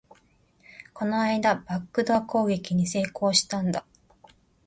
[0.95, 3.85] この間、バックドア攻撃に成功したんだ